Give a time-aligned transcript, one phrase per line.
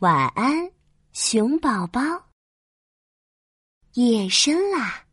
[0.00, 0.70] 晚安，
[1.12, 2.00] 熊宝宝。
[3.92, 5.04] 夜深啦，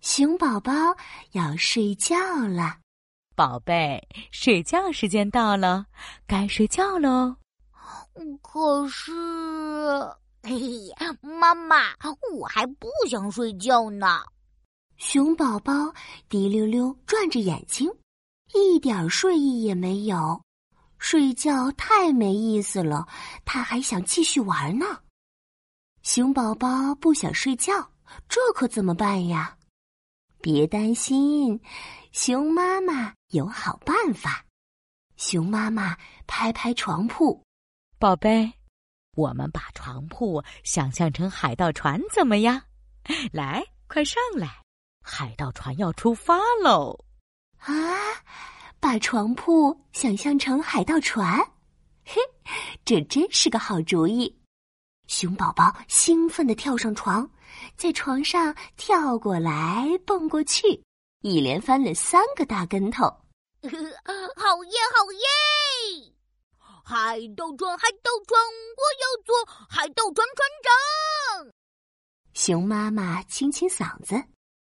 [0.00, 0.72] 熊宝宝
[1.32, 2.16] 要睡觉
[2.48, 2.78] 了。
[3.34, 4.02] 宝贝，
[4.32, 5.84] 睡觉时间到了，
[6.26, 7.36] 该睡觉喽。
[8.40, 9.12] 可是，
[10.42, 11.92] 嘿嘿，妈妈，
[12.32, 14.24] 我还不想睡觉呢。
[14.96, 15.72] 熊宝宝
[16.30, 17.92] 滴溜溜转着眼睛，
[18.54, 20.40] 一点睡意也没有。
[20.98, 23.06] 睡觉太没意思了，
[23.44, 25.02] 他还想继续玩呢。
[26.02, 27.90] 熊宝宝不想睡觉，
[28.28, 29.56] 这可怎么办呀？
[30.40, 31.60] 别担心，
[32.12, 34.44] 熊妈妈有好办法。
[35.16, 35.96] 熊妈妈
[36.26, 37.42] 拍拍床铺，
[37.98, 38.52] 宝贝，
[39.16, 42.62] 我们把床铺想象成海盗船，怎么样？
[43.32, 44.62] 来，快上来，
[45.02, 47.04] 海盗船要出发喽！
[47.58, 47.72] 啊！
[48.78, 51.38] 把床铺想象成海盗船，
[52.04, 52.20] 嘿，
[52.84, 54.34] 这真是个好主意！
[55.08, 57.28] 熊宝宝兴奋地跳上床，
[57.76, 60.82] 在床上跳过来蹦过去，
[61.22, 63.04] 一连翻了三个大跟头。
[63.04, 66.12] 好耶，好耶！
[66.84, 68.40] 海盗船，海盗船，
[68.76, 69.34] 我要做
[69.68, 71.52] 海盗船船长。
[72.34, 74.22] 熊妈妈清清嗓子，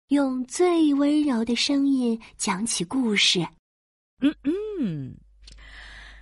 [0.09, 3.47] 用最温柔的声音讲起故事。
[4.23, 5.17] 嗯嗯，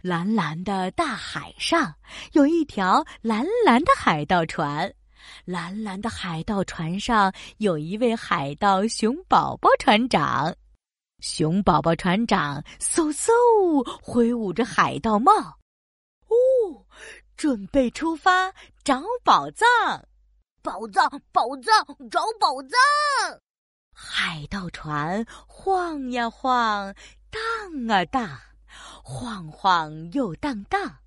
[0.03, 1.93] 蓝蓝的大海上
[2.33, 4.93] 有一条蓝蓝的海盗船，
[5.45, 10.55] 蓝蓝的海盗船上有一位海盗熊宝宝船长。
[11.21, 13.29] 熊宝宝船长嗖嗖
[14.01, 15.33] 挥舞着海盗帽，
[16.29, 16.87] 哦，
[17.37, 18.53] 准备出发
[18.85, 19.67] 找宝藏！
[20.63, 23.41] 宝藏，宝藏，找宝藏！
[23.93, 26.95] 海盗船晃呀晃。
[27.31, 27.41] 荡
[27.89, 28.41] 啊荡，
[29.03, 30.99] 晃晃又荡荡，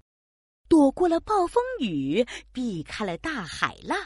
[0.68, 3.98] 躲过了暴风雨，避开了大海浪。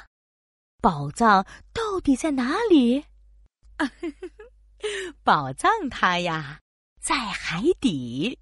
[0.82, 3.04] 宝藏到底在哪里？
[5.24, 6.60] 宝藏它呀，
[7.02, 8.38] 在海底。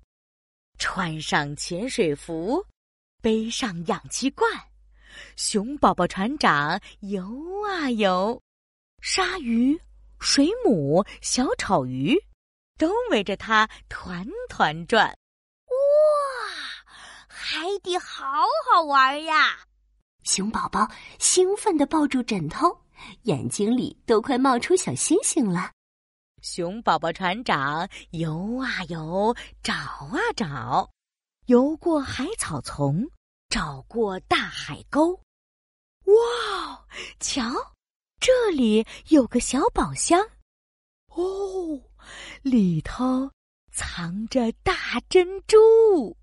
[0.77, 2.65] 穿上潜水服，
[3.21, 4.51] 背上氧气罐，
[5.37, 7.23] 熊宝宝船长游
[7.65, 8.41] 啊游，
[9.01, 9.79] 鲨鱼、
[10.19, 12.19] 水母、小丑鱼。
[12.83, 15.73] 都围着它团团转，哇！
[17.29, 19.57] 海底好好玩呀！
[20.25, 20.85] 熊宝宝
[21.17, 22.77] 兴奋地抱住枕头，
[23.21, 25.71] 眼睛里都快冒出小星星了。
[26.41, 29.33] 熊宝宝船长游啊游，
[29.63, 30.91] 找啊找，
[31.45, 33.07] 游过海草丛，
[33.47, 35.13] 找过大海沟。
[36.03, 36.85] 哇！
[37.21, 37.49] 瞧，
[38.19, 40.19] 这里有个小宝箱。
[41.07, 41.79] 哦。
[42.41, 43.29] 里头
[43.71, 44.73] 藏着大
[45.09, 46.15] 珍珠，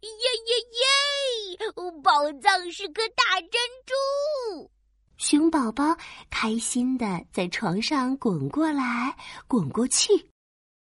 [0.00, 1.72] 耶耶耶！
[2.02, 4.70] 宝藏是颗大珍珠。
[5.16, 5.96] 熊宝宝
[6.30, 10.30] 开心的在床上滚过来滚过去，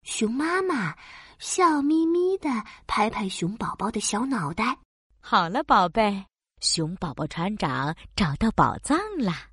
[0.04, 0.96] 熊妈妈
[1.40, 2.50] 笑眯眯的
[2.86, 4.78] 拍拍熊宝宝的小脑袋。
[5.22, 6.26] 好了，宝贝，
[6.60, 9.50] 熊宝宝船长找到宝藏啦，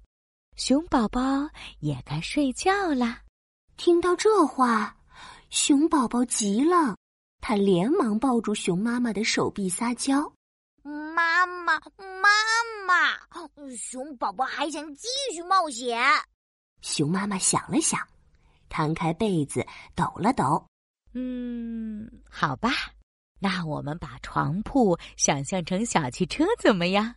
[0.56, 1.20] 熊宝宝
[1.80, 3.23] 也该睡觉了。
[3.76, 4.96] 听到这话。
[5.50, 6.96] 熊宝宝急了，
[7.40, 10.32] 他连忙抱住熊妈妈的手臂撒娇
[10.82, 12.28] ：“妈妈，妈
[12.88, 13.16] 妈，
[13.76, 15.96] 熊宝宝还想继续冒险。”
[16.82, 18.00] 熊妈妈想了想，
[18.68, 19.64] 摊开被子
[19.94, 20.66] 抖了抖
[21.14, 22.70] ：“嗯，好吧，
[23.38, 27.14] 那我们把床铺想象成小汽车怎么样？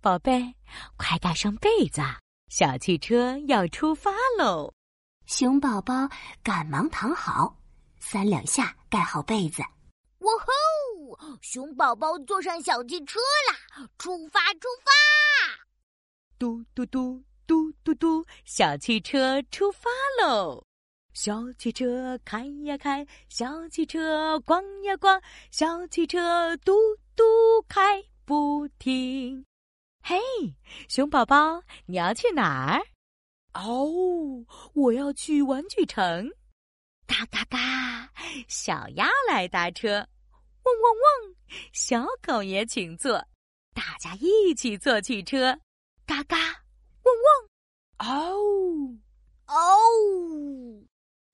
[0.00, 0.54] 宝贝，
[0.96, 2.00] 快盖上被子，
[2.48, 4.72] 小汽车要出发喽！”
[5.26, 6.08] 熊宝宝
[6.42, 7.56] 赶忙躺好。
[7.98, 9.62] 三两下盖好被子，
[10.18, 11.38] 哇吼！
[11.40, 13.18] 熊宝宝坐上小汽车
[13.50, 14.90] 啦，出发出发！
[16.38, 19.88] 嘟嘟嘟嘟嘟嘟，小汽车出发
[20.20, 20.62] 喽！
[21.14, 26.72] 小汽车开呀开，小汽车逛呀逛，小汽车嘟
[27.16, 27.24] 嘟
[27.66, 29.46] 开不停。
[30.02, 30.18] 嘿，
[30.88, 32.82] 熊宝宝，你要去哪儿？
[33.54, 36.30] 哦，我要去玩具城。
[37.06, 38.10] 嘎嘎嘎！
[38.48, 40.06] 小鸭来搭车，
[40.62, 41.34] 汪汪汪！
[41.72, 43.24] 小狗也请坐，
[43.74, 45.58] 大家一起坐汽车，
[46.06, 46.36] 嘎嘎，
[47.02, 48.08] 汪汪！
[48.08, 48.98] 哦
[49.46, 50.84] 哦！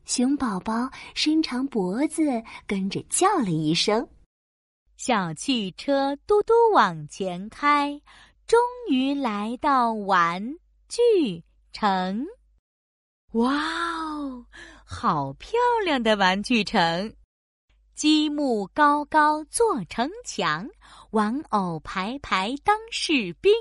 [0.05, 2.23] 熊宝宝伸长脖子，
[2.67, 4.07] 跟着叫了一声。
[4.97, 8.03] 小汽车嘟嘟往前开，
[8.47, 8.59] 终
[8.91, 10.57] 于来到玩
[10.89, 12.27] 具城。
[13.33, 14.45] 哇哦！
[14.85, 15.53] 好漂
[15.85, 17.15] 亮的玩具城，
[17.95, 20.69] 积木高高做城墙，
[21.11, 23.53] 玩偶排排当士兵。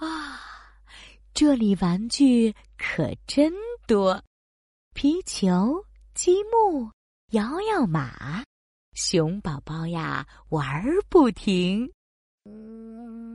[0.00, 0.40] 哇，
[1.34, 3.52] 这里玩具可真
[3.86, 4.22] 多，
[4.94, 6.90] 皮球、积木、
[7.32, 8.42] 摇摇马，
[8.94, 11.92] 熊宝宝呀玩不停。
[12.44, 13.27] 嗯，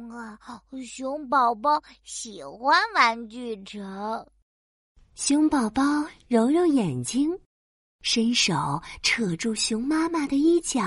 [0.86, 4.25] 熊宝宝喜欢玩具城。
[5.15, 5.83] 熊宝宝
[6.27, 7.31] 揉揉眼睛，
[8.01, 10.81] 伸手扯住熊妈妈的衣角。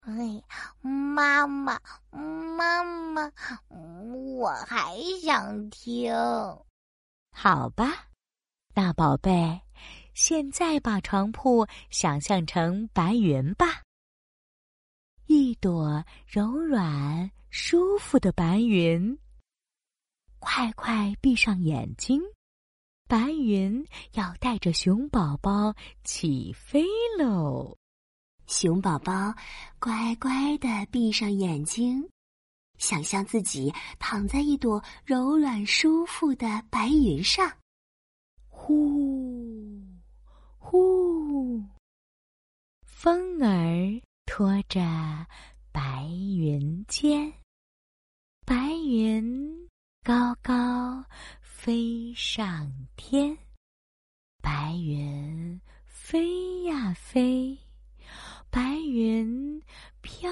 [0.00, 0.42] 哎，
[0.80, 1.78] 妈妈，
[2.10, 3.30] 妈妈，
[3.68, 6.12] 我还想听。
[7.32, 8.06] 好吧，
[8.72, 9.60] 大宝贝，
[10.14, 13.82] 现在把床铺想象成白云吧。
[15.26, 19.18] 一朵柔软、舒服的白云。
[20.38, 22.20] 快快闭上眼睛。
[23.08, 25.74] 白云要带着熊宝宝
[26.04, 26.84] 起飞
[27.18, 27.76] 喽！
[28.46, 29.34] 熊宝宝
[29.80, 32.08] 乖乖的闭上眼睛，
[32.78, 37.52] 想象自己躺在一朵柔软舒服的白云上。
[38.46, 39.82] 呼
[40.56, 41.60] 呼，
[42.84, 44.80] 风儿拖着
[45.72, 47.32] 白云肩，
[48.50, 49.70] 白云
[50.02, 51.04] 高高。
[51.40, 53.38] 飞上天，
[54.42, 57.56] 白云飞呀飞，
[58.50, 59.62] 白云
[60.00, 60.28] 飘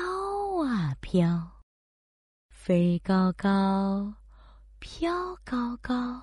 [0.67, 1.49] 啊飘，
[2.51, 4.13] 飞高高，
[4.81, 6.21] 飘高高，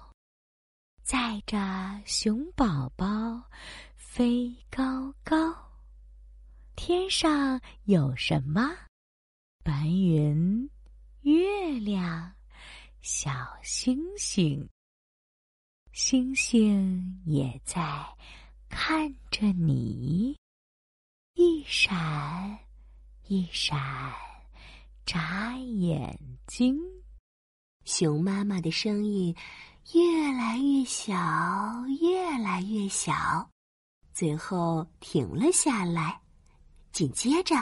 [1.02, 1.58] 载着
[2.06, 3.42] 熊宝宝
[3.96, 5.56] 飞高高。
[6.76, 8.70] 天上有什么？
[9.64, 10.70] 白云、
[11.26, 12.32] 月亮、
[13.02, 13.32] 小
[13.64, 14.70] 星星。
[15.92, 18.06] 星星也在
[18.70, 20.38] 看着你，
[21.34, 22.60] 一闪
[23.28, 24.14] 一闪
[25.04, 26.80] 眨眼睛。
[27.86, 29.36] 熊妈妈的声音
[29.96, 31.16] 越来越小，
[32.02, 33.50] 越来越小，
[34.14, 36.22] 最后停了下来。
[36.92, 37.56] 紧接着，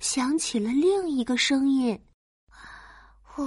[0.00, 2.00] 响起了另一个声音
[3.34, 3.42] ：“呼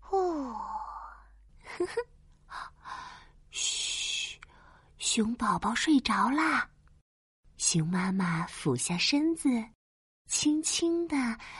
[0.00, 2.06] 呼，呵呵。”
[4.98, 6.68] 熊宝宝睡着啦，
[7.56, 9.48] 熊妈妈俯下身子，
[10.28, 11.16] 轻轻的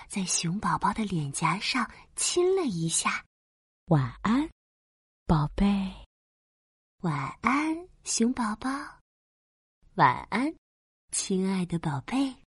[0.08, 3.24] 在熊宝宝的脸颊上亲了一下。
[3.86, 4.46] 晚安，
[5.26, 5.64] 宝贝。
[7.00, 8.68] 晚安，熊宝宝。
[9.94, 10.54] 晚安，
[11.12, 12.45] 亲爱的宝贝。